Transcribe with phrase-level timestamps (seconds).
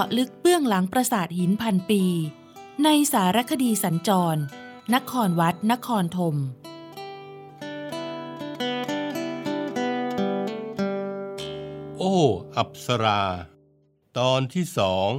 [0.00, 2.02] าะลึกเบื้องหลังปราสาทหินพันปี
[2.84, 4.40] ในสารคดีสัญจร
[4.94, 6.36] นครวัด นครธม
[11.98, 12.16] โอ้
[12.56, 13.22] อัปสรา
[14.18, 15.10] ตอนที่สอง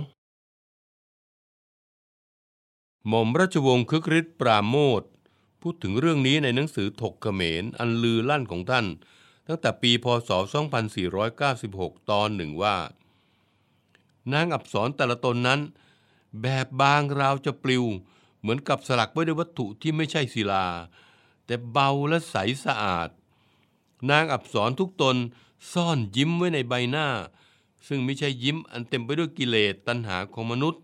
[3.08, 5.02] หม่อมราชวงศ์คึกฤทธิ์ปราโมท
[5.62, 8.86] พูดถึงเรื่องนี้ในหนังสือถกเขมรอันลือลั่นของท่าน
[9.48, 10.30] ตั้งแต่ปีพศ
[11.20, 12.75] 2496 ตอนหนึ่งว่า
[14.33, 15.59] นางอับสรแต่ละตนนั้น
[16.42, 17.86] แบบบางราวจะปลิว
[18.39, 20.66] เหมือนกับสลักไว้ด้วยวัตถุที่ไม่ใช่ศิลา
[21.45, 23.09] แต่เบาและใสสะอาด
[24.09, 25.16] นางอับสรทุกตน
[25.72, 27.08] ซ่อนยิ้มไว้ในใบหน้า
[27.88, 30.84] ซึ่งไม่ใช่ยิ้มอันเต็มไปด้วยกิเลสตัณหาของมนุษย์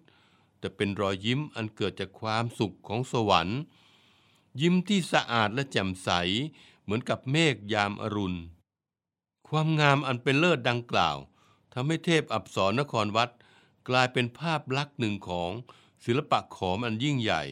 [0.60, 3.60] แต่เป็นรอยยิ้มอันเกิดจากความสุขของสวรรค์
[4.62, 6.10] ยิ้มที่สะอาดและแจ่มใส
[6.84, 8.40] เหมือนกับเมฆยามอรุณ
[9.48, 11.18] ความงามอันเป็นเลิศดังกล่าว
[11.74, 13.32] ทำให้เทพอับสรนครวัด
[13.90, 15.52] กลายเป็นภาพลักษณ์หนึ่งของ
[16.06, 17.44] ศิลปะขอมอันยิ่งใหญ่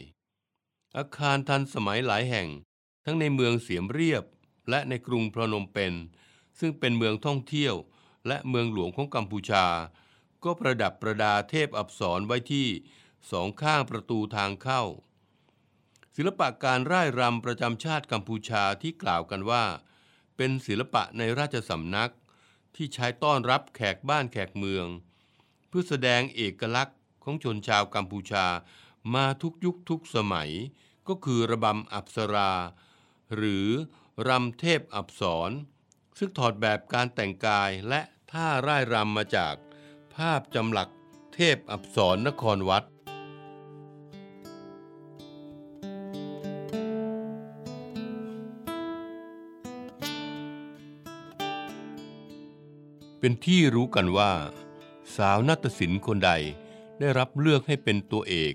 [0.98, 2.48] อาคารทันสมัยหลายแห่ง
[3.06, 4.24] ทั้งในเมืองเสียมเรียบ
[4.70, 5.94] และในกรุงพนมเปญ
[6.60, 7.76] ซึ่งเป็นเมืองท่องเที่ยว
[8.28, 9.66] และเมืองหลวงของกัมพูชา
[10.44, 12.68] ก็ประดับประดาเทพอับสรไว้ที่
[13.32, 14.84] สองข้างประตูทางเข้า
[16.16, 19.64] ศิลปะการร่ายรำประจำชาติกัมพูชาที่กล่าวกันว่า
[20.38, 22.12] เป็นศิลปะในราชสำนัก
[22.76, 24.86] ที่ใช้ต้อนรับแขกบ้านแขกเมือง
[25.68, 28.46] เพื่อแสดงเอกลักษณ์ของชนชาวกัมพูชา
[29.14, 30.52] มาทุกยุคทุกสมัย
[31.08, 32.54] ก็คือระบำอับสรา
[33.36, 33.68] หรือ
[34.28, 35.52] รำเทพอับสร
[36.18, 38.02] ซึ่งถอดแบบการแต่งกายและ
[38.32, 39.56] ท่าร่ายรำมาจาก
[40.16, 40.90] ภาพจำหลัก
[41.34, 42.84] เทพอับสรนครวัด
[53.24, 54.32] เป็นที่รู้กันว่า
[55.16, 56.32] สาวนาฏศิลป์คนใด
[57.00, 58.54] ได้รับเลือกให้เป็นตัวเอก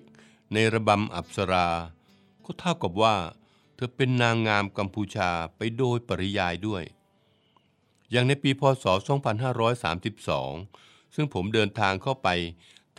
[0.52, 1.68] ในระบำอับสรา
[2.44, 3.16] ก็เท่ากับว่า
[3.74, 6.84] เธอเป็นนางงามกัมพูชาไปโดยปริยายด้วย
[8.10, 8.84] อย่างในปีพศ
[9.76, 12.28] 2532 ซึ่งผมเดินทางเข้าไป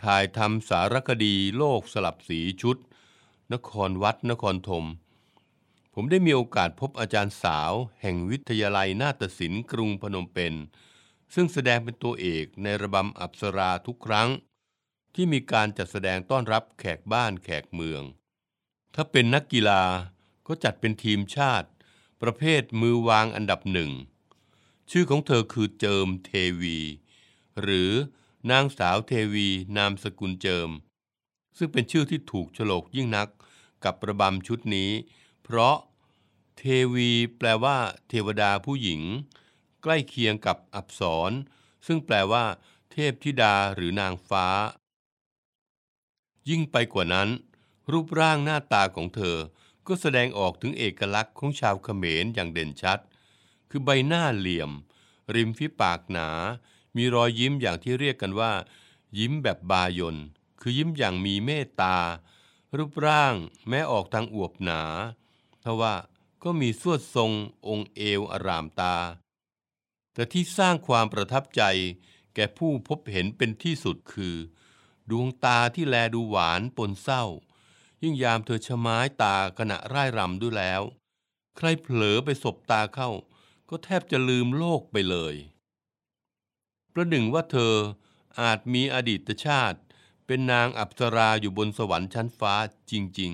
[0.02, 2.76] ถ่ายทำสารคดีโลกสลับสีชุด
[3.52, 4.84] นครวัดนครธม
[5.94, 10.54] ผมได้มีโอกาสพบอาจารย์สาว แห่งวิทยาลัยนาฏศิลป์กรุงพนมเปญ
[11.34, 14.28] ซึ่งแสดงเป็นตัวเอกในระบำอับสราทุกครั้ง
[15.14, 18.02] ที่มีการจัดแสดงต้อนรับแขกบ้านแขกเมือง
[18.94, 19.82] ถ้าเป็นนักกีฬา
[20.46, 21.68] ก็จัดเป็นทีมชาติ
[22.22, 23.90] ประเภทมือวางอันดับหนึ่ง
[24.90, 26.30] ชื่อของเธอคือเจิมเท
[26.60, 26.78] วี
[27.60, 27.90] หรือ
[28.50, 30.70] นางสาวเทวีนามสกุลเจิม
[31.58, 33.28] ซึ่งเป็นชื่อที่ถูกโฉลกยิ่งนัก
[33.84, 34.90] กับระบำชุดนี้
[35.42, 35.76] เพราะ
[36.58, 37.76] เทวีแปลว่า
[38.08, 39.02] เทวดาผู้หญิง
[39.82, 41.32] ใกล้เคียงกับอับสร
[41.86, 42.44] ซึ่งแปลว่า
[42.90, 44.46] เทพธิดาหรือนางฟ้า
[46.48, 47.28] ยิ่งไปกว่านั้น
[47.92, 49.36] รูปร่างหน้าตาของเธอ
[49.86, 52.98] ก็แสดงออกถึงเอกลักษณ์ของชาวเขมรอย่างเด่นชัด
[53.70, 54.70] คือใบหน้าเหลี่ยม
[55.34, 56.28] ริมฝีปากหนา
[56.96, 58.52] มีรอยยิ้มอย่างที่เรียกกันว่า
[59.18, 60.16] ยิ้มแบบบายน
[60.60, 61.96] คือยิ้มอย่างมีเมตตา
[62.76, 63.34] รูปร่าง
[63.68, 64.82] แม้ออกทางอวบหนา
[65.64, 65.94] ทว่า
[66.42, 67.32] ก็มีสวดทรง
[67.68, 68.94] องค์เอวอารามตา
[70.18, 71.62] แต่ที่สร้างความประทับใจ
[72.34, 74.36] แก่ผู้พบเห็นเป็นที่สุดคือ
[75.10, 77.24] ดวงตาที่แลดูหวานปนเศร้า
[78.02, 80.82] ยิ่งยามเธอชะม้ายตาขณะร่ายรำด้วยแล้ว
[81.56, 83.10] ใครเผลอไปสบตาเข้า
[83.68, 85.34] ก็แทบจะลืมโลกไปเลย
[86.92, 87.74] ประหนึ่งว่าเธอ
[88.40, 89.78] อาจมีอดีตชาติ
[90.26, 92.54] เป็นนางอัปสราอยู่บนสวรรค์ชั้นฟ้า
[92.90, 93.32] จริง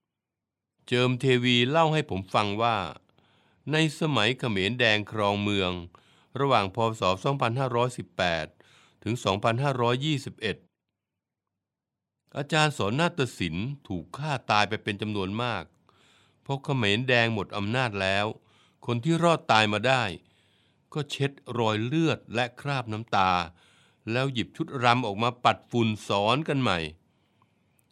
[0.00, 2.76] ๆ เจิมเทวีเล่าให้ผมฟังว่า
[3.72, 5.72] ในสมัยเขมรแดงครองเมือง
[6.40, 7.02] ระหว่างพศ
[7.82, 9.14] 2518 ถึง
[10.70, 15.64] 2521 อาจารย์สอนนาฏศิลป์ถูกฆ่าตายไปเป็นจำนวนมาก
[16.42, 18.26] เพราะเขมรแดงหมดอำนาจแล้ว
[18.86, 20.02] คนที่รอดตายมาได้
[20.94, 23.30] ก็เช็ดรอยเลือดและคราบน้ำตา
[24.12, 26.78] แล้วหยิบชุดรำออกมาปัดฝุ่นสอนกันใหม่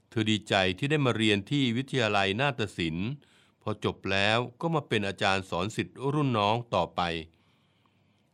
[0.09, 3.09] เธอดีใจที่ได้มาเรียนที่วิทยาลัยนาฏศิลป์
[3.69, 7.01] อจบแล้วก็มาเป็นอาจารย์สอนสิทธิ์รุ่นน้องต่อไป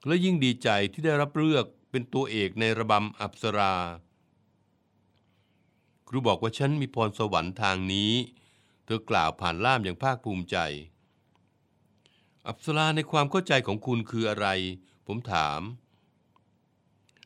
[0.06, 3.74] และยิ่งดีใจที่ได้รับเลือกเป็นตัวเอกในระบำอัปสรา
[6.08, 8.12] ครูบอกว่าฉันมีพรสวรรค์ทางนี้
[8.84, 10.56] เธอกล่าวผ่านล่ามอย่างภาคภูมิใจ
[12.46, 14.46] อัปสราในความเข้าใจของคุณคืออะไร
[15.06, 15.60] ผมถาม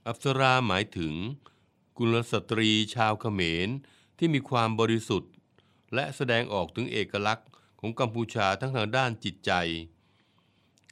[0.06, 1.14] อัปสราหมายถึง
[1.98, 3.68] กุลสตรีชาวเขมร
[4.18, 5.32] ที่มีความบริสุทธิ์
[5.94, 7.48] และแสดงออกถึงเอกลักษณ์
[7.80, 9.52] ของกัมพูชาทั้งทางด้านจิตใจ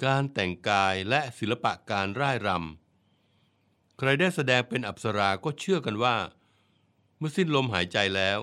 [0.04, 6.16] การแต่งกายและศิลปะการร่ายรำ ใครได้แสดงเป็นอัปสราก็เชื่อกันว่า
[7.18, 8.38] เมื่อสิ้นลมหายใจแล้ว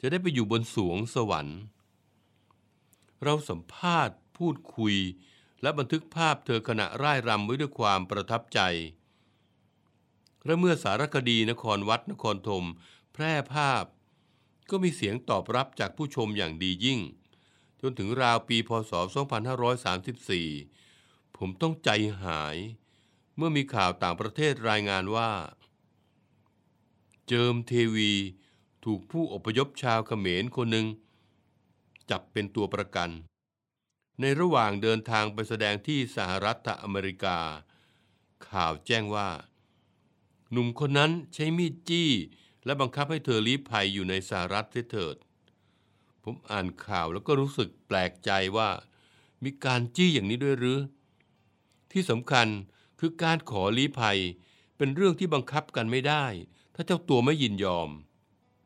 [0.00, 1.58] จะได้ไปอยู่บนสวงสวรรค์
[3.22, 4.96] เราสัมภาษณ์พูดคุย
[5.62, 8.60] และบันทึกภาพเธอขณะร่ายรำไว้ด้วยความประทับใจ
[10.44, 12.64] และเมื่อสารคดีนครวัดนครธม
[13.12, 13.84] แพร่ภาพ
[14.70, 17.00] ก็มีเสียงตอบรับจากผู้ชมอย่างดียิ่ง
[17.82, 18.92] จนถึงราวปีพศ
[20.14, 21.90] 2534 ผมต้องใจ
[22.22, 22.56] หาย
[23.36, 25.30] เมื่อมีข่าวต่างประเทศรายงานว่า
[27.28, 28.12] เจิมเทวี
[28.84, 30.86] ถูกผู้อพยพชาวเขมรคนหนึ่ง
[32.10, 33.10] จับเป็นตัวประกัน
[34.20, 37.38] ในระหว่างเดินทางไปแสดงที่สหรัฐอเมริกา
[38.48, 39.30] ข่าวแจ้งว่า
[40.50, 42.10] หนุ่มคนนั้นใช้มีดจี้
[42.64, 45.16] และบังคับให้เธอลี้ภัยอยู่ในสหรัฐเสียเถิด
[46.24, 48.70] ผมอ่านข่าวแล้วก็รู้สึกแปลกใจว่า
[49.44, 50.80] มีการจี้อย่างนี้ด้วยหรือ
[51.92, 52.46] ที่สำคัญ
[53.00, 54.18] คือการขอลี้ภัย
[54.76, 56.24] เป็นเรื่องที่บังคับกันไม่ได้
[56.74, 57.90] ถ้าเจ้าตัวไม่ยินยอม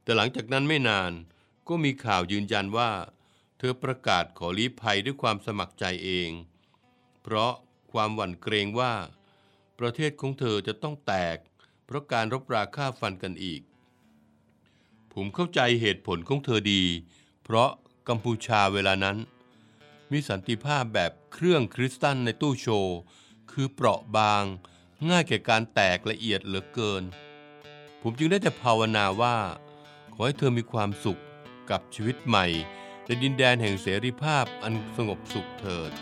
[0.03, 1.13] แต่หลังจากนั้นไม่นาน
[1.69, 2.91] ก็มีข่าวยืนยันว่า
[3.59, 6.31] เธอประกาศขอลี้ภัยด้วยความสมัครใจเอง
[7.23, 7.53] เพราะ
[7.93, 8.95] ความหวั่นเกรงว่า
[9.79, 11.39] ประเทศของเธอจะต้องแตก
[11.87, 13.63] เพราะการรบราฆ่าฟันกันอีก
[15.13, 16.83] ผมเข้าใจเหตุผลของเธอดี
[17.49, 17.71] เพราะ
[18.09, 19.17] กัมพูชาเวลานั้น
[20.11, 22.99] มีสันติภาพแบบเครื่องคริสตัลในตู้โชว์
[23.51, 24.45] คือเปราะบาง
[25.09, 27.03] ง่ายแก่การแตกละเอียดเหลือเกิน
[28.03, 29.37] ผมจึงได้แต่ภาวนาว่า
[30.15, 31.21] ขอให้เธอมีความสุข
[31.71, 32.47] กับชีวิตใหม่
[33.05, 35.93] ในดินแดนแห่งเสรีภาพอันสงบสุขเถิด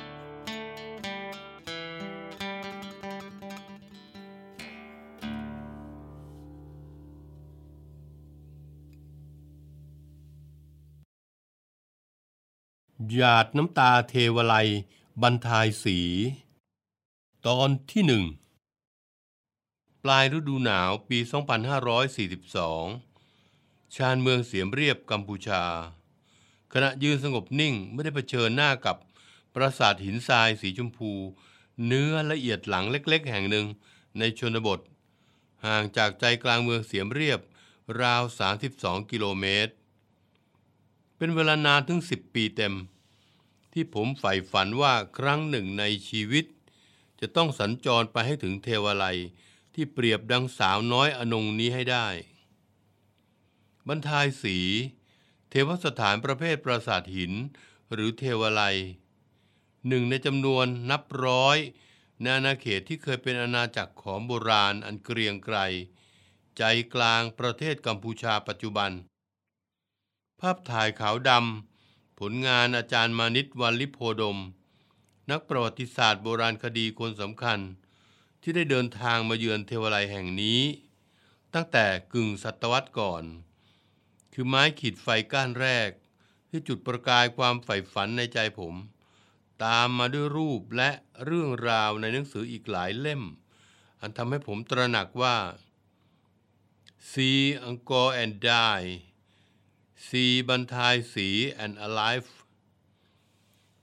[13.12, 14.68] หยาดน้ำตาเทวไลย
[15.22, 15.98] บรรทายสี
[17.46, 18.24] ตอนที่หนึ่ง
[20.02, 21.18] ปลายฤดูหนาวปี
[22.96, 25.62] 2542 ชานเมืองเสียมเรียบกัมพูชา
[26.72, 28.96] ขณะยืนสงบนิ่งไม่ได้เผชิญหน้ากับ
[29.54, 31.12] ปราสาทหินทรายสีชมพู
[31.86, 33.66] เนื้อละเอียดหลังเล็กๆ แห่งหนึ่ง
[34.18, 34.80] ในชนบท
[35.66, 37.40] ห่างจากใจกลางเมืองเสียมเรียบ
[38.00, 38.22] ราว
[38.66, 39.74] 32 กิโลเมตร
[41.16, 42.74] เป็นเวลานานถึง10ปีเต็ม
[43.72, 46.44] ที่ผมใฝ่ฝันว่าครั้งหนึ่งในชีวิต
[47.20, 49.18] จะต้องสัญจรไปให้ถึงเทวาลัย
[49.74, 52.06] ที่เปรียบดังสาวน้อยอนงนี้ให้ได้
[53.88, 54.58] บรรทายสี
[55.50, 57.32] เทวสถานประเภทปราสาทหิน
[57.92, 58.76] หรือเทวาลัย
[59.88, 61.58] หนึ่งในจำนวนนับร้อย
[62.20, 65.58] ในอาณาเขตที่เคยเป็นอาณาจักรของโบราณอันเกรียงไกร
[66.56, 66.62] ใจ
[66.94, 74.38] กลางประเทศกัมพูชาปัจจุบันาพถ่ายขาวดำ ผลงานอาจารย์มานิตวันลิโพดม
[75.30, 77.58] นักประวัติศาสตร์โบราณคดีคนสำคัญ
[78.42, 80.60] ที่ได้เดินทางมาเยือนเทวไลแห่งนี้
[81.54, 83.24] ตั้งแต่กึ่งศตวรรษก่อน
[84.32, 85.90] คือไม้ขีดไฟก้านแรก
[86.50, 88.74] ที่จุดประกายความใฝ่ฝันในใจผม
[89.64, 90.90] ตามมาด้วยรูปและ
[91.24, 93.22] เรื่องราวในหนังสืออีกหลายเล่ม
[94.00, 95.36] อันทำให้ผมตระหนักว่า
[97.10, 98.88] See Angkor and Die
[100.08, 101.28] สีบรรทายสี
[101.64, 102.28] and alive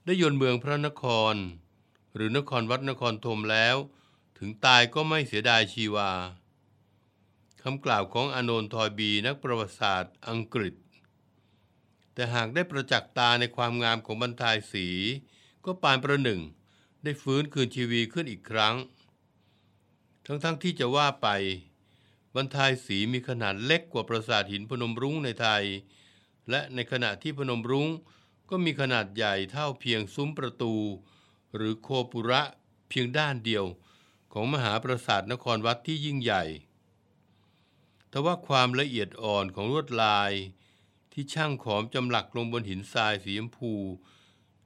[0.04, 1.34] ได้ยนเมืองพระนคร
[2.14, 3.76] หรือนครวัดนครธมแล้ว
[4.38, 6.10] ถึงตายก็ไม่เสียดายชีวา
[7.62, 10.74] คำกล่าวของอานนท์ทอยบีนักประวัติศาสตร์อังกฤษ
[12.14, 14.86] แต่หากได้ประจักษ์ตาในความงามของบรรทายสี
[15.64, 16.40] ก็ปานประหนึ่ง
[17.02, 18.74] ได้ฟื้นคืนชีวีขึ้นอีกครั้ง
[20.26, 21.28] ทั้งๆทที่จะว่าไป
[22.34, 25.64] บรรทายสีมีขนาดเล็กกว่าปราสาทหินพนมรุ้งในไทย
[26.50, 27.88] และในขณะที่พนมรุ้ง
[28.50, 30.74] ก็มีขนาดใหญ่เท่าเพียงซุ้มประตู
[31.54, 32.42] หรือโคปุระ
[32.88, 33.64] เพียงด้านเดียว
[34.32, 36.44] ของมหาปราสาทนครวัดที่ยิ่งใหญ่
[38.08, 40.32] แต่ว่าความละเอียดอ่อนของลวดลาย
[41.12, 43.72] ที่ช่างขอมจำหลักลงบนหินทรายสีชมพู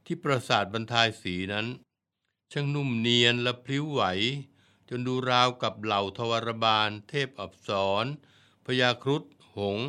[0.04, 1.66] ที่ปราสาทบรรทายสีนั้น
[2.52, 4.02] ช่างนุ่มเนียนและพลิ้วไหว
[4.88, 7.71] จนดูราวกับเหล่าทวารบาล เทพอับส
[8.02, 8.04] ร
[8.66, 9.23] พญาครุฑ
[9.56, 9.88] หงส์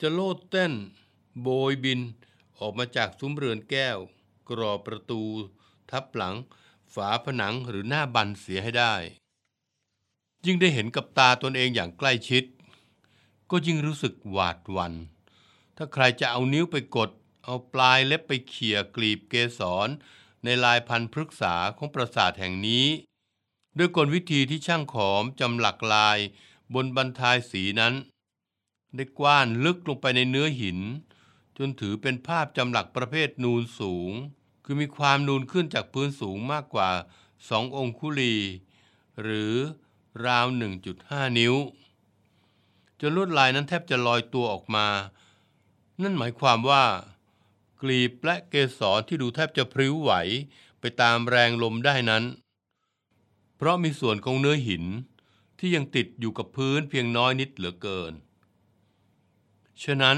[0.00, 0.72] จะโลดเต้น
[1.42, 2.00] โบยบิน
[2.58, 3.98] ออกมาจากซุ้มเรือนแก้ว
[4.48, 5.22] กรอบประตู
[5.90, 6.34] ทับหลัง
[6.94, 8.94] ฝาผนังหรือหน้าบันเสียให้ได้
[10.46, 12.44] ยิ่งได้เห็นกับตาตนเองอย่างใกล้ชิด
[13.50, 14.94] ก็ยิ่งรู้สึกหวาดหวัน่น
[15.76, 17.10] ถ้าใครจะเอานิ้วไปกด
[17.44, 19.88] เอาปลายเล็บไปเขี่ยกลีบเกสร
[20.44, 22.86] ในลายพันธุ์พฤกษาของปราสาทแห่งนี้
[23.78, 26.18] ด้วยกลวิธีที่ช่างขอมจำหลักลาย
[26.74, 27.94] บนบรรทายสีนั้น
[28.96, 30.78] ได้กว้านลึกลงไปในเนื้อหิน
[31.58, 34.12] จนถือเป็นภาพจำหลักประเภทนูนสูง
[34.64, 36.90] คือมีความนูนขึ้นจากพื้นสูงมากกว่า
[37.48, 38.34] สององคุลี
[39.22, 39.54] หรือ
[40.26, 40.46] ราว
[40.92, 41.54] 1.5 นิ้ว
[43.00, 44.86] จนลวดลายนั้นแทบจะลอยตัวออกมา
[46.02, 46.84] นั่นหมายความว่า
[47.82, 50.12] กลีบและเกสรที่ดูแทบจะพริ้วไหว
[50.80, 52.24] ไปตามแรงลมได้นั้น
[53.56, 54.84] เพราะมีส่วนของเนื้อหิน
[55.58, 58.12] ที่ยังติดอยู่กับพื้นเพียงน้อยนิดเหลือเกิน
[59.84, 60.16] ฉะนั้น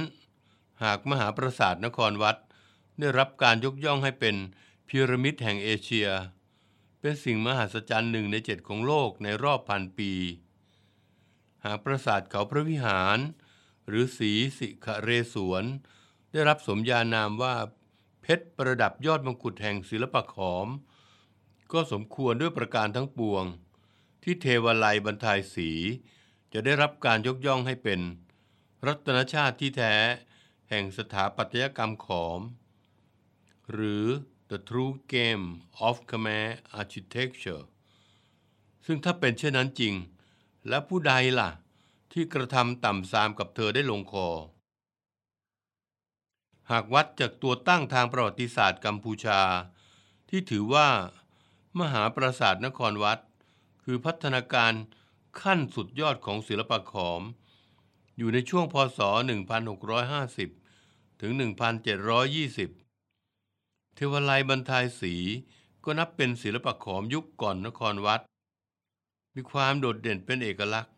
[0.83, 2.37] หากมหาปราสาทนครวัด
[2.99, 4.37] ได้รับการยกย่องให้เป็น
[4.89, 6.09] พีระมิดแห่งเอเชีย
[7.01, 10.13] เป็นสิ่งมหัศจรรย์หนึ่งในเจ็ดของโลกในรอบพันปี
[11.65, 13.19] หากปราสาทเขาพระวิหาร
[13.89, 15.65] หรือสีสิขเรศวร
[16.33, 17.55] ได้รับสมญานามว่า
[18.23, 20.69] เพชรประดับยอดมงกุฎแห่งศิลปะขอม
[21.73, 23.45] ก็สมควรด้วยประการทั้งปวง
[24.23, 25.71] ที่เทวไลบรรทายสี
[26.53, 28.01] จะได้รับการยกย่องให้เป็น
[28.87, 29.95] รัตนชาติที่แท้
[30.69, 32.41] แห่งสถาปัตยกรรมขอม
[33.73, 34.07] หรือ
[34.51, 35.47] The True Game
[35.87, 36.47] of Khmer
[36.81, 37.63] Architecture
[38.87, 39.95] ซึ่งถ้าเป็นเช่นนั้นจริง
[40.69, 41.51] และผู้ใดล่ะ
[42.13, 44.29] ที่กระทำต่ำซามกับเธอได้ลงคอ
[46.71, 49.41] หากวัดจากตัวตั้งทางประวัติศาสตร์กัมพูชา
[50.29, 50.89] ที่ถือว่า
[51.79, 53.19] มหาปราสาทนครวัด
[53.83, 54.73] คือพัฒนาการ
[55.43, 57.23] ขั้นสุดยอดของศิลปะขอม
[58.21, 59.01] อยู่ในช่วงพศ
[60.31, 61.33] 1650 ถึง
[62.89, 65.15] 1720 เทวไลบรรทายสี
[65.85, 68.21] ก็นับเป็นศิลปะขอมยุคก่อนนครวัด
[69.35, 70.95] มีความโดดเด่นเป็นเอกลักษณ์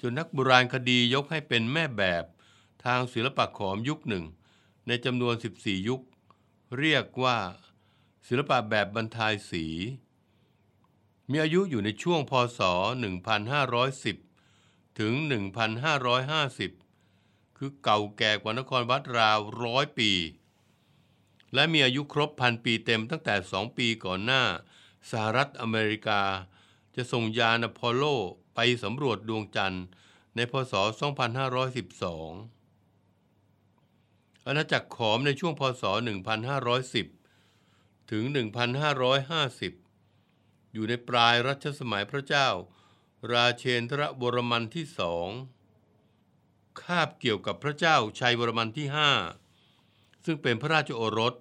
[0.00, 2.24] จนนักโบราณคดียกให้เป็นแม่แบบ
[2.84, 4.24] ทางศิลปะขอมยุคหนึ่ง
[4.86, 6.02] ในจำนวน 14 ยุค
[6.78, 7.36] เรียกว่า
[8.26, 9.64] ศิลปะแบบบรรทายสี
[11.30, 14.29] มีอายุอยู่ในช่วงพศ 1510
[15.00, 15.14] ถึง
[16.76, 20.12] 1550 คือเก่าแก่กว่านครวัดราวร้อยปี
[21.54, 24.42] และมีอายุครบพันปีเต็มตั้งแต่สองปีก่อนหน้า
[25.10, 26.22] สหรัฐอเมริกา
[26.96, 28.04] จะส่งยานอพอลโล
[28.54, 29.84] ไปสำรวจดวงจันทร์
[30.36, 30.86] ในพศ 2512
[34.46, 35.84] อาณาจักรขอมในช่วงพศ
[37.16, 38.22] 1510 ถึง
[39.88, 42.48] 1550 อยู่ในปลายรัชสมัยพระเจ้า
[43.32, 45.28] ราเชนทรบรมันที่สอง
[46.82, 49.10] คาบเกี่ยวกับพระเจ้าชัยวรมันที่ห้า
[50.24, 51.34] ซึ่งเป็นพระราชโอรส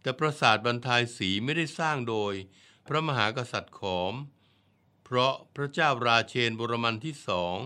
[0.00, 2.34] แต่ปราสาทบรรทายสีไม่ได้สร้างโดย
[2.86, 4.14] พระมหากษัตริย์ขอม
[5.04, 7.56] เพราะพระเจ้าราเชนบรมันที่สอง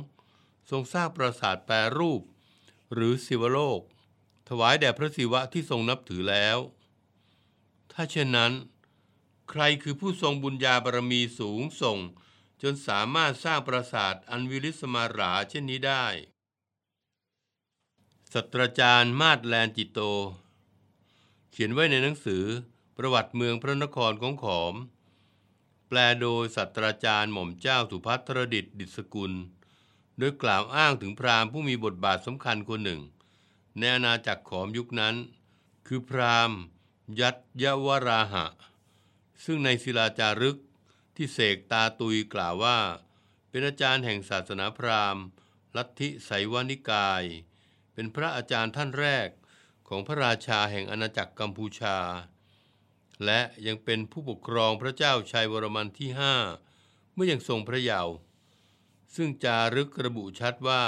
[0.70, 2.22] ทรงสร้างปราสาทแปรรูป
[2.92, 3.80] หรือศิวโลก
[4.48, 6.58] ถวายแด่พระศิวะที่ทรงนับถือแล้ว
[7.92, 8.52] ถ้าเช่นนั้น
[9.50, 11.98] ใครคือผู้ทรงบุญญาบารมีสูงส่ง
[12.72, 16.04] นสามารถสร้างปราสาทอันวิริสมาราเช่นนี้ได้
[18.32, 20.00] ศาสตราจารย์มาดแลนจิโต
[21.50, 22.44] เขียนไว้ในหนังสือ
[22.96, 24.74] ประวัติเมืองพระนครของขอม
[25.88, 29.32] แปลโดยศาสตราจารย์หม่อมเจ้าสุภัทรดิตดิศกุล
[30.18, 33.00] โดยกล่าวอ้างถึงพราหมณ์ผู้มีบทบาทสำคัญคนหนึ่ง
[33.78, 35.14] ในอาณาจักรขอมยุคนั้น
[35.86, 36.58] คือพราหมณ์
[37.20, 38.44] ยัตยวราหะ
[39.44, 40.56] ซึ่งในศิลาจารึก
[41.16, 42.78] ที่เสกตาตุยกล่าวว่า
[43.48, 45.24] เป็นอาจารย์แห่งศาสนาพราหมณ์
[45.76, 47.24] ลัทธิไสวานิกาย
[47.94, 49.28] เป็นพระอาจารย์ท่านแรก
[49.88, 51.98] ของพระราชาแห่งอาณาจักรกัมพูชา
[53.24, 56.34] และยังเป็นผู้ปกครองพระเจ้าชัยวรมันที่ห้า
[57.14, 58.14] เมื่อยังทรงพระเยาว์
[59.14, 60.84] ซึ่งจารึกระบุชัดว่า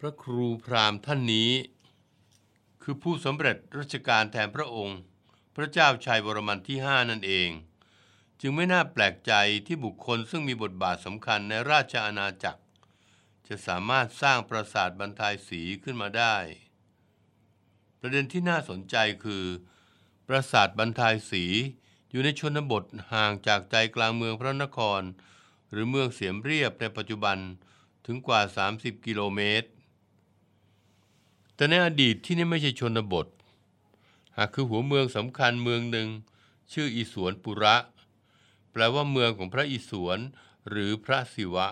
[0.00, 1.52] พระครูพราหมณ์ท่านนี้
[2.82, 4.98] คือผู้สำเร็จราชการแทนพระองค์
[5.56, 7.50] พระเจ้าชัยวรมันที่ห้านั่นเอง
[8.40, 9.32] จึงไม่น่าแปลกใจ
[9.66, 12.62] ที่บุคคลซึ่งมีบทบาทสำคัญในราชอาณาจักร
[13.46, 16.36] จะสามารถสร้างปราสาทบรรทายสีขึ้นมาได้
[18.00, 19.44] ประเด็นที่น่าสนใจคือ
[20.26, 21.44] ปราสาทบรรทายสี
[22.10, 25.02] อยู่ในชนบทห่างจากใจกลางเมืองพระนคร
[25.70, 27.38] หรือเมืองเสียมเรียบในปัจจุบัน
[28.06, 28.40] ถึงกว่า
[28.74, 29.68] 30 กิโลเมตร
[31.54, 33.26] แต่ในอดีตที่นี่ไม่ใช่ชนบท
[34.36, 36.08] หากคือหัวเมืองสำคัญเมืองหนึ่ง
[36.72, 37.76] ชื่ออิสวนปุระ
[38.80, 40.18] ลว่าเมืองของพระอิศวร
[40.68, 41.68] หรือพระศิวะ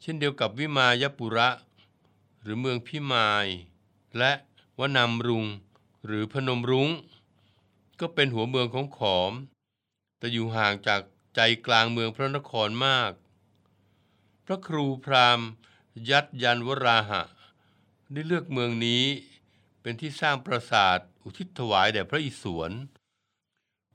[0.00, 1.48] เช่นเดียวกับวิมายปุระ
[2.42, 3.46] หรือเมืองพิมาย
[4.18, 4.32] และ
[4.78, 5.44] วนามรุง
[6.06, 6.90] หรือพนมรุง้ง
[8.00, 9.32] ก็เป็นหัวเมืองของขอม
[10.18, 11.00] แต่อยู่ห่างจาก
[11.34, 13.12] ใจกลางเมืองพระนครมาก
[14.44, 15.48] พระครูพราหมณ์
[16.10, 17.22] ยัดยันวราหะ
[18.12, 19.04] ได้เลือกเมืองนี้
[19.80, 22.72] เป็นที่สร้างปราสาทอุทิศถวายแด่พระอิศวร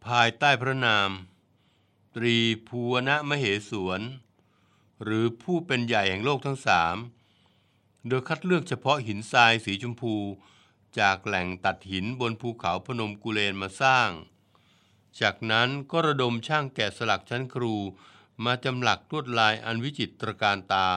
[0.06, 1.10] ภายใต้พระนาม
[2.15, 4.01] ตรีภูวนมเหสวน
[5.03, 6.96] หรือผู้เป็นใหญ่แห่งโลกทั้งสาม
[8.08, 10.15] โดยคัดเลือกเฉพาะหินทรายสีชมพู
[11.00, 14.10] จากแหล่งตัดหินบนภูเขาพนมกุเลนมาสร้าง
[15.22, 17.75] จากนั้นก็ระดมช่างแกะสลักชั้นครู
[18.46, 20.89] มาจำหลักลวดลายอันวิจิตรการตา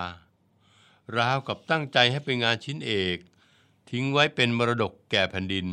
[1.16, 3.18] ราวกับตั้งใจให้เป็นงานชิ้นเอก
[3.90, 5.68] ทิ้งไว้เป็นมรดกแก่แผ่นดิน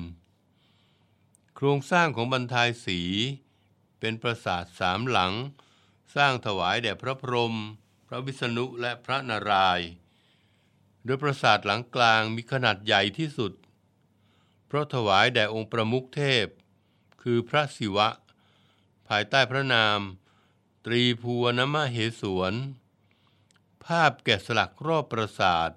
[1.55, 2.99] โครงสร้างของบรรทายสี
[4.05, 5.33] เป็นปราสาทสามหลัง
[6.15, 7.55] สร้างถวายแด่พระพรหม
[8.07, 9.87] พระวิษณุและพระนารายณ์
[11.03, 13.53] โดยปราสาทหลังกลางมีขนาดใหญ่ที่สุด
[14.67, 16.47] เพราะถวายแด่องค์ประมุขเทพ
[17.21, 18.07] คือพระศิวะ
[19.07, 19.99] ภายใต้พระนาม
[20.85, 22.53] ตรีภูวนมเหสวน
[23.85, 25.71] ภาพแกะสลักรอบปราสาท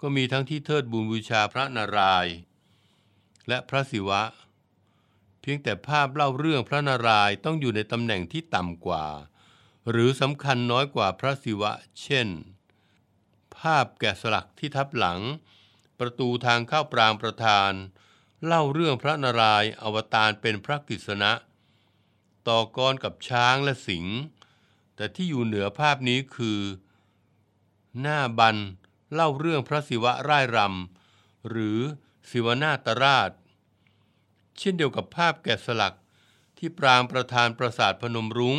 [0.00, 2.34] ก็มีทั้งที่เทิดบูบูชาพระนารายณ์
[3.48, 4.22] และพระศิวะ
[5.42, 9.06] เพียงแต่ภาพเล่าเรื่องพระนารายณ์ต้องอยู่ในตำแหน่งที่ต่ำกว่า
[9.90, 11.72] หรือสำคัญน้อยกว่าพระศิวะ
[12.02, 12.28] เช่น
[13.56, 15.20] ภาพแกะสลักที่ทับหลัง
[15.98, 17.72] ประตูทางเข้าปรางประธาน
[18.46, 21.32] เล่าเรื่องพระนารายณ์อวตารเป็นพระกฤษณะ
[22.48, 24.16] ต่อกรกับช้างและสิงห์
[24.96, 26.60] แต่ที่อยู่เหนือภาพนี้คือ
[28.00, 28.56] หน้าบัน
[29.14, 31.78] เล่าเรื่องพระศิวะร่ายรำหรือ
[32.30, 33.30] ศิวนาตราช
[34.64, 35.96] เช่นเดียวกับภาพแกะสลัก
[36.58, 38.58] ที่ปรางประธานปราสาทพนมรุง้ง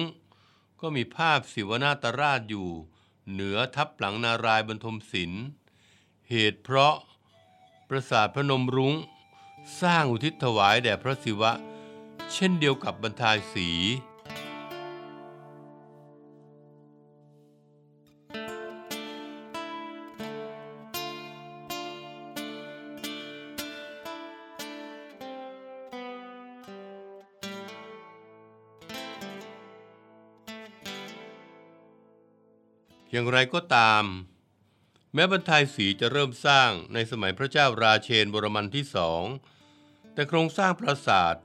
[0.81, 2.69] ก็มีภาพศิวนาตราชอยู่
[3.31, 5.43] เหนือทับหลังนารายบรรทมศิลป์
[6.29, 6.95] เหตุเพราะ
[7.89, 8.95] ปราสาทพนมรุง้ง
[9.81, 11.51] สร้างอุทิศถวายแด่พระศิวะ
[12.33, 13.69] เช่นเดียวกับบรรทายสี
[33.15, 34.03] อย่างไรก็ตาม
[35.13, 39.23] แม้บรรทายสีจะเริ่มสร้างในสมัยพระเจ้าราเชนบรมันที่สอง
[40.13, 41.35] แต่โครงสร้างปราสาท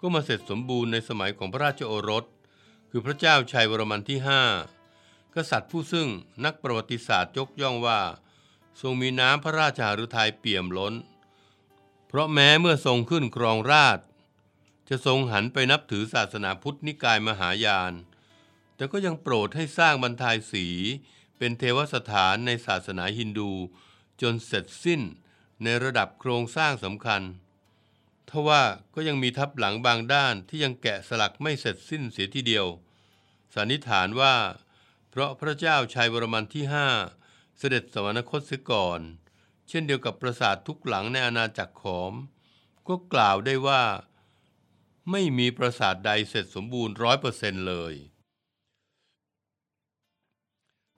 [0.00, 2.24] ก็มาเสร็จสมบูรณ์ในสมัยของพระราชโอรส
[2.90, 4.42] คือพระเจ้าชัยวรมันที่ห้า
[5.34, 6.08] กษัตริย์ผู้ซึ่ง
[6.44, 8.00] นักประวัติศาสตร์ยกย่องว่า
[8.80, 10.94] ทรงมีน้ำพระราชาฤทัยเปี่ยมล้น
[12.08, 13.98] เพราะแม้เมื่อทรงขึ้นครองราช
[14.88, 17.94] จะทรงหันไปนับถือศาสนาพุทธนิกายมหายาน
[18.76, 20.66] แต่ก็ยังโปรดให้สร้างบรรทายสี
[21.38, 23.50] เป็นเทวสถานในศาสนาฮินดู
[24.22, 25.00] จนเสร็จสิ้น
[25.62, 27.22] ในระดับโครงสร้างสำคัญ
[28.30, 28.62] ทว่า
[28.94, 32.66] ก็ยังมีทับหลังบางด้านที่ยังแกะสลักไม่เสร็จสิ้นเสียทีเดียว
[33.54, 34.34] สันนิษฐานว่า
[35.10, 36.88] เพราะพระเจ้าชัยวรมันที่ห้า
[37.58, 39.00] เสด็จสวรรคตเสียก่อน
[39.68, 42.12] เช่นเดียวกับปราสาททุกหลังในอาณาจักรขอม
[42.88, 43.82] ก็กล่าวได้ว่า
[45.10, 47.94] ไม่มีปราสาทใดเสร็จสมบูรณ์ร้อยเปอร์เซนต์เลย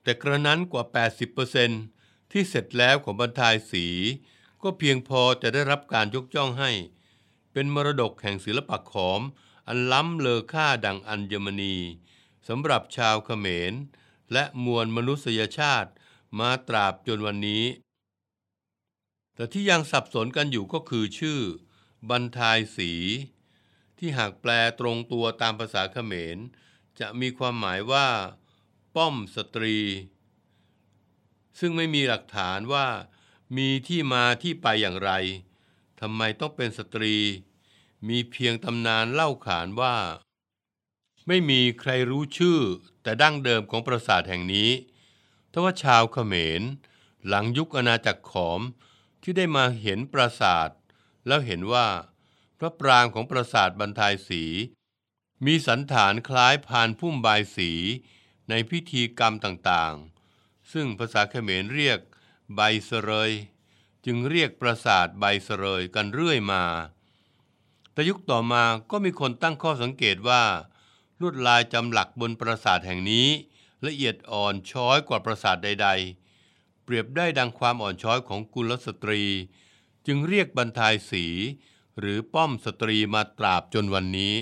[0.02, 0.84] แต่กระนั้นกว่า
[1.58, 3.86] 80%ที่เสร็จแล้วของบรรทายสี
[4.62, 6.70] ก็เพียงพอจะได้รับการยกย่องให้
[7.52, 9.20] เป็นมรดกแห่งศิลปะขอม
[9.68, 11.76] อันล้ำเลอค่าดังอัญมณี
[12.48, 13.72] สำหรับชาวเขมร
[14.32, 15.90] และมวลมนุษยชาติ
[16.38, 17.64] มาตราบจนวันนี้
[19.34, 21.40] แต่ที่ยังสับสนกันอยู่ก็คือชื่อ
[22.10, 22.92] บรรทายสี
[23.98, 26.38] ที่หากแปลตรงตัวตามภาษาเขมร
[27.00, 28.06] จะมีความหมายว่า
[28.94, 29.76] ป้อมสตรี
[31.58, 32.86] ซึ่งไม่มีหลักฐานว่า
[33.56, 35.10] มีที่มาที่ไปอย่างไร
[36.00, 37.16] ทำไมต้องเป็นสตรี
[38.08, 39.96] มีเพียงตำนานเล่าขานว่า
[41.26, 42.58] ไม่มีใครรู้ชื่อ
[43.02, 44.70] แต่ดั้งเดิมของปราสาทแห่งนี้
[45.52, 46.62] ทว่าชาวเขมร
[47.28, 48.60] หลังยุคอาณาจักรขอม
[49.22, 50.70] ที่ได้มาเห็นปราสาท
[51.26, 51.88] แล้วเห็นว่า
[52.58, 54.42] พระปรางของปราสาทบรรทายสี
[55.46, 57.70] มีสันฐานคล้ายพานพุ่มบายสี
[58.48, 61.98] ในพิธีกรรมต่างๆ ซึ่งภาษาเขมรเรียก
[62.54, 63.30] ใบเสรย
[64.04, 66.64] จึงเรียกปราสาทใบเสรยกันเรื่อยมา
[67.92, 70.42] แต่ยุคต่อมาก็มีคนตั้งข้อสังเกตว่า
[71.20, 73.28] ลวดลายจำหลักบนปราสาทแห่งนี้
[73.86, 75.88] ละเอียดอ่อนช้อยกว่าปราสาทใด
[76.36, 79.22] ๆ เปรียบได้ดังความอ่อนช้อยของกุลสตรี
[80.06, 81.26] จึงเรียกบันทายสรี
[81.98, 84.34] หรือป้อมสตรีมาตราบจนวันนี้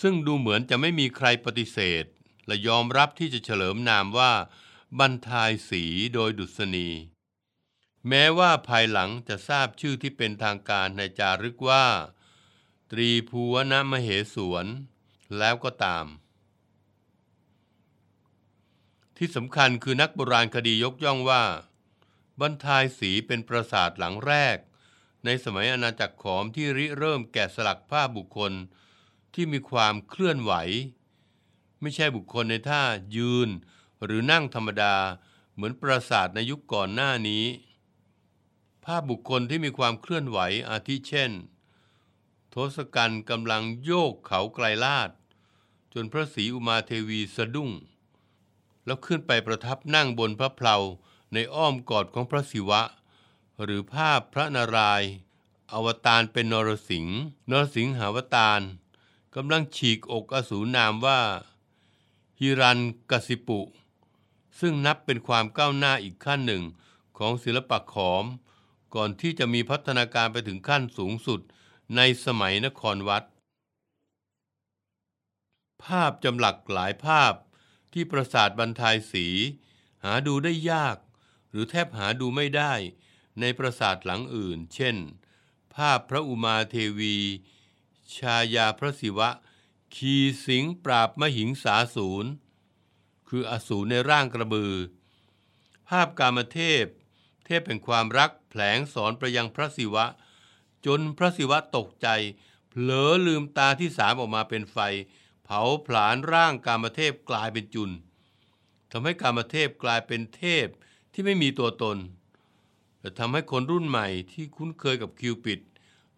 [0.00, 2.04] ซึ่งดูเหมือนจะไม่มีใครปฏิเสธ
[2.46, 4.32] และยอมรับที่จะเฉลิมนามว่า
[4.98, 6.88] บันทายสรีโดยดุษณี
[8.08, 11.86] แม้ว่าภายหลังจะทราบชื่อที่เป็นทางการในจารึกว่า
[12.90, 14.66] ตรีภูวนมเหสวน
[15.38, 16.06] แล้วก็ตาม
[19.16, 21.44] ที่สำคัญคือนักโบราณคดียกย่องว่า
[22.40, 24.56] บรรทายสีเป็นปราสาทหลังแรก
[25.24, 28.52] ในสมัยอาณาจักรขอมที่ริเริ่มแกะสลักภาพบุคคล
[29.34, 30.52] ที่มีความเคลื่อนไหว
[31.80, 32.82] ไม่ใช่บุคคลในท่า
[33.16, 33.48] ยืน
[34.04, 34.96] หรือนั่งธรรมดา
[35.54, 37.44] เหมือนปราสาทในยุคก่อนหน้านี้
[38.84, 40.38] ภาพบุคคลที่มีความเคลื่อนไหว
[40.70, 41.32] อาทิเช่น
[42.54, 45.10] ทศกัณฐ์กำลังโยกเขาไกลลาด
[45.94, 47.70] จนพระศรีอุมาเทวีสะดุ้ง
[48.84, 50.76] แล้วขึ้นไปประทับนั่งบนพระเพลา
[51.32, 52.82] ในอ้อมกอดของพระศิวะ
[53.62, 55.10] หรือภาพพระนารายณ์
[55.72, 57.18] อวตารเป็นนรสิงห์
[57.50, 58.60] นรสิงหาวตาร
[59.34, 61.20] กำลังฉีกอกอสูรนามว่า
[62.40, 63.60] ฮิรันกสิปุ
[64.60, 66.62] ซึ่งนับเป็นความก้าวหน้าอีกขั้นหนึ่ง
[67.18, 68.24] ของศิลปะขอม
[68.94, 71.40] ก่อนที่จะมีพัฒนาการไปถึงขั้นสูงสุด
[71.96, 73.24] ในสมัยนครวัด
[75.84, 77.32] ภาพจำหลักหลายภาพ
[77.92, 79.26] ที่ปราสาทบรรทายสี
[80.04, 80.96] หาดูได้ยาก
[81.50, 82.72] หรือแทบหาดูไม่ได้
[83.40, 84.96] ในปราสาทหลังอื่น เช่น
[85.74, 87.16] ภาพพระอุมาเทวี
[88.16, 89.30] ชายาพระศิวะ
[89.94, 92.26] ขีสิงปราบมหิงสาสูร
[93.28, 94.74] คืออสูรในร่างกระบือ
[95.88, 96.86] ภาพกามเทพ
[97.44, 100.06] เทพแห่งความรักแผลงสอนประยังพระศิวะ
[100.86, 102.08] จนพระศิวะตกใจ
[102.68, 104.78] เผลอลืมตาที่สามออกมาเป็นไฟ
[105.44, 107.90] เผาผลาญร่างกามเทพกลายเป็นจุน
[108.90, 110.66] ทำให้กามเทพกลายเป็นเทพ
[111.12, 111.98] ที่ไม่มีตัวตน
[113.00, 115.60] แต่ทำให้คนรุ่นใหม่ที่คุ้นเคยกับคิวปิด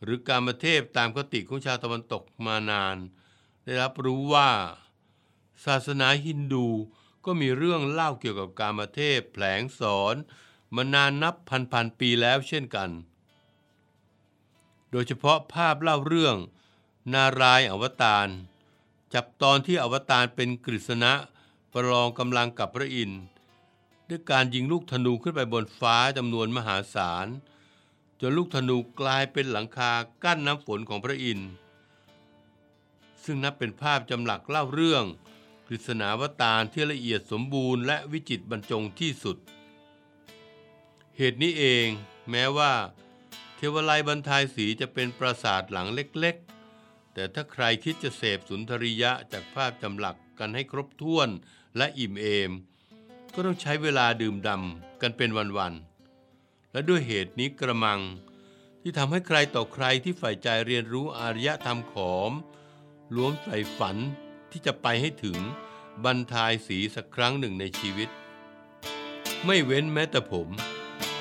[0.03, 2.97] หรือกามเทพตามคติของชาวตะวันตกมานาน
[3.69, 4.51] ได้รับรู้ว่า
[5.65, 6.67] ศาสนาฮินดู
[7.25, 10.15] ก็มีเรื่องเล่าเกี่ยวกับการมาเทพแผลงสอน
[10.75, 12.91] มานานนับพันพันปีแล้วเช่นกัน
[14.91, 16.37] โดยเฉพาะภาพเล่าเรื่อง
[17.13, 18.29] นารายอวตาร
[19.15, 21.13] จับตอนที่อวตารเป็นกฤษณะ
[21.73, 23.23] ประลองกำลังกับพระอินทร์
[24.09, 27.27] ด้วยการยิงลูกธนูขึ้นไปบนฟ้าจำนวนมหาศาล
[28.21, 29.93] จนลูกธนูกลายเป็นหลังคา
[30.25, 31.51] กั้นน้ำฝนของพระอินทร์
[33.31, 35.05] ซึ่งนับเป็นภาพจำหลักเล่าเรื่อง
[35.67, 39.37] กฤษณาวตารที่ละเอียดสมบูรณ์และวิจิตรบรรจงที่สุด
[41.17, 41.87] เหตุนี้เอง
[42.31, 42.73] แม้ว่า
[43.57, 51.29] เทวไลยบรรทายสีจะเป็นปราสาทหลังเล็กๆ แต่ถ้าใครคิดจะเสพสุนทรียะจากภาพจำหลักกันให้ครบถ้วน
[51.77, 52.51] และอิ่มเอม
[53.35, 58.01] ก็ต้องใช้เวลาดื่มดำกันเป็นวันๆ และด้วยเหตุนี้กระมัง
[58.81, 62.33] ที่ทำให้ใครต่อใครที่ใฝ่ใจเรียนรู้อารยธรรมขอม
[63.15, 63.97] ล้วมใส่ฝัน
[64.51, 65.39] ที่จะไปให้ถึง
[66.05, 68.09] บรรทายสีสักครั้งหนึ่งในชีวิต
[69.47, 70.49] ไม่เว้นแม้แต่ผม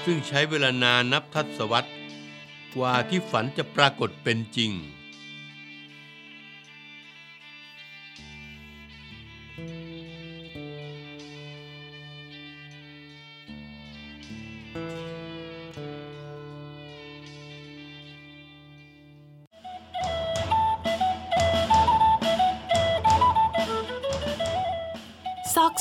[0.05, 1.91] ซึ่งใช้เวลานานนับทศวรรษ
[2.75, 4.71] กว่าที่ฝันจะปรากฏเป็นจริง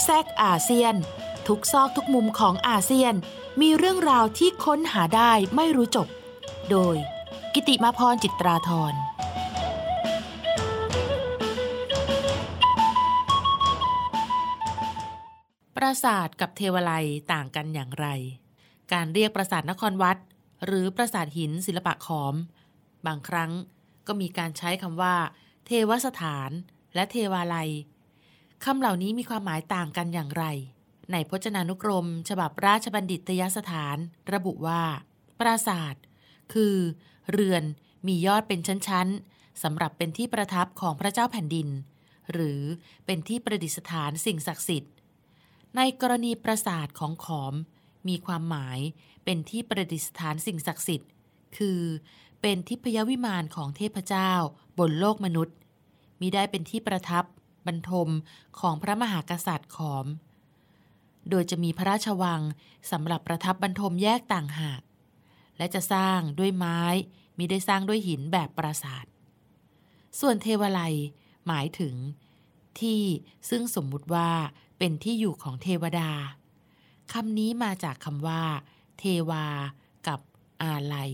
[0.06, 0.94] ซอกแซกอาเซียน
[1.48, 3.14] ทุกซอกทุกมุมของอาเซียน
[3.60, 6.08] มีเรื่องราวที่ค้นหาได้ไม่รู้จบ
[6.70, 6.96] โดย
[7.54, 8.94] กิติมาพรจิตราธร
[15.76, 18.06] ปราสาทกับเทวไลยต่างกันอย่างไร
[18.92, 20.16] การเรียกปราสาทนครวัด
[20.66, 22.34] หรือปราสาทหินศิลปะขอม
[23.06, 23.50] บางครั้ง
[24.06, 25.16] ก็มีการใช้คำว่า
[25.66, 26.50] เทวสถาน
[26.94, 27.70] และเทวาลัย
[28.64, 30.44] คำเหล่านี้มีความหมายต่างกันอย่างไร
[31.12, 33.96] ในพจนานุกรม ฉบับราชบัณฑิตยสถาน
[34.32, 34.82] ระบุว่า
[35.38, 35.94] ปราสาท
[36.52, 36.76] คือ
[37.30, 37.64] เรือน
[38.06, 41.68] มียอดเป็นชั้นๆสำหรับเป็นที่ประทับของพระเจ้าแผ่นดิน
[42.32, 42.60] หรือ
[43.06, 44.92] เป็นที่ประดิษฐานสิ่งศักดิ์สิทธิ์
[45.76, 47.54] ในกรณีปราสาทของขอม
[48.08, 48.78] มีความหมาย
[49.24, 51.10] เป็นที่ประดิษฐานสิ่งศักดิ์สิทธิ์
[51.56, 51.80] คือ
[52.42, 54.32] เป็นทิพยวิมานของเทพเจ้า
[54.78, 55.56] บนโลกมนุษย์
[56.20, 57.24] มิได้เป็นที่ประทับ
[57.66, 58.08] บรรทม
[58.60, 60.06] ของพระมหากษัตริย์ขอม
[61.30, 62.40] โดยจะมีพระราชวัง
[62.90, 64.80] สำหรับประทับบรรทมแยกต่างหาก
[65.56, 66.80] และจะสร้างด้วยไม้
[67.38, 69.06] มิได้สร้างด้วยหินแบบปราสาท
[70.20, 70.94] ส่วนเทวไลย
[71.46, 71.94] หมายถึง
[72.80, 73.02] ที่
[73.48, 74.30] ซึ่งสมมุติว่า
[74.78, 76.10] เป็นที่อยู่ของเทวดา
[77.12, 78.42] คำนี้มาจากคำว่า
[78.98, 79.46] เทวา
[80.06, 80.20] กับ
[80.62, 81.12] อาลัย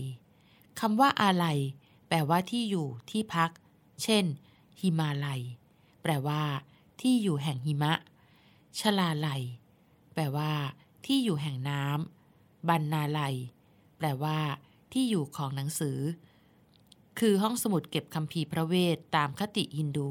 [0.79, 1.59] คำว่าอาลัย
[2.07, 3.49] แปลว่าที่อยู่ที่พัก
[4.03, 4.25] เช่น
[4.79, 5.41] หิมาลัย
[6.03, 6.43] แปลว่า
[7.01, 7.93] ที่อยู่แห่งหิมะ
[8.79, 9.43] ชลาลัย
[10.13, 10.51] แปลว่า
[11.05, 13.35] ที่อยู่แห่งน้ำบรรณาลัย
[13.97, 14.37] แปลว่า
[14.93, 15.99] ที่อยู่ของหนังสือ
[17.19, 20.09] คือห้องสมุดเก็บคัมภีร์พระเวทตามคติฮินดู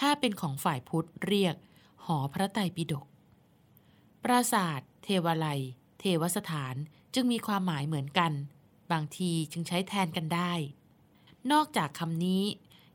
[0.00, 1.54] ถ้าเป็นของฝ่ายพุทธเรียก
[2.04, 3.06] หอพระไตรปิฎก
[4.24, 5.60] ปราสาท เทวาลัย
[5.98, 6.74] เทวสถาน
[7.14, 8.32] จึงมีความหมายเหมือนกัน
[8.92, 10.52] บางทีจึงใช้แทนกันได้
[11.52, 12.42] นอกจากคำนี้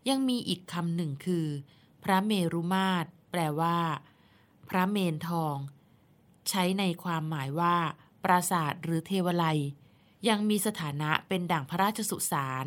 [0.10, 1.46] ยังมีอีกคำหนึ่งคือ
[2.04, 3.78] พระเมรุมาตร แปลว่า
[4.70, 5.56] พระเมนทอง
[6.50, 7.76] ใช้ในความหมายว่า
[8.24, 9.60] ปราสาทหรือเทวไลย
[10.30, 12.66] ยังมีสถานะเป็นด่างพระราชสุสาน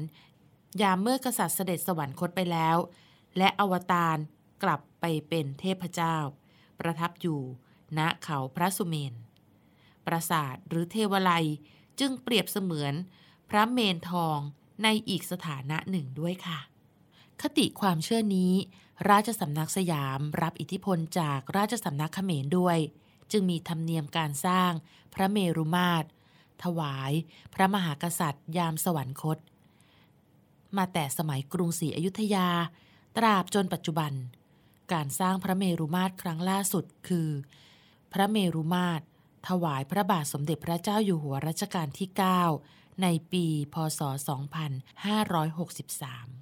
[0.82, 2.76] ยามเมื่อกษัตริย์เสด็จสวรรคตไปแล้ว
[3.38, 4.18] และอวตาร
[4.62, 6.16] กลับไปเป็นเทพเจ้า
[6.80, 7.40] ประทับอยู่
[7.98, 9.14] ณเขาพระสุเมน
[10.06, 11.46] ปราสาทหรือเทวไลย
[12.00, 12.94] จึงเปรียบเสมือน
[13.50, 14.38] พระเมนทอง
[14.82, 16.58] ในอีกสถานะหนึ่งด้วยค่ะ
[17.42, 18.52] คติความเชื่อนี้
[19.10, 22.78] ราชสำนักสยามรับอิทธิพลจากราชสำนักเขมรด้วย
[23.32, 24.70] จึงมีธรรมเนียมการสร้าง
[25.14, 26.06] พระเมรุมาตร
[26.64, 27.12] ถวาย
[27.54, 29.38] พระมหากษัตริย์ ยามสวรรคต
[30.76, 32.48] มาแต่สมัยกรุงศรีอยุธยา
[33.16, 34.12] ตราบจนปัจจุบัน
[34.92, 37.28] การสร้างพระเมรุมาตรครั้งล่าสุดคือ
[38.12, 39.02] พระเมรุมาตร
[39.48, 42.08] ถวายพระบาทสมเด็จพระเจ้าอยู่หัวรัชกาลที่
[42.56, 46.41] 9 ในปี พศ 2563